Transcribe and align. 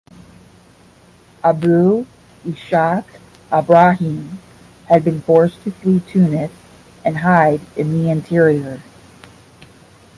Abu 1.43 2.07
Ishaq 2.43 3.05
Ibrahim 3.53 4.39
had 4.87 5.03
been 5.05 5.21
forced 5.21 5.63
to 5.63 5.69
flee 5.69 5.99
Tunis 6.09 6.49
and 7.05 7.19
hide 7.19 7.61
in 7.77 7.91
the 8.01 8.09
interior. 8.09 8.81